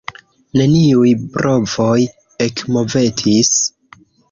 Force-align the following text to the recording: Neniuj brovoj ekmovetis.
Neniuj 0.61 1.11
brovoj 1.35 1.99
ekmovetis. 2.49 3.55